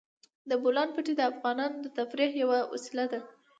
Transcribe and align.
د 0.49 0.51
بولان 0.63 0.89
پټي 0.95 1.13
د 1.17 1.21
افغانانو 1.31 1.77
د 1.81 1.87
تفریح 1.97 2.31
یوه 2.43 2.59
وسیله 2.73 3.05
ده. 3.11 3.19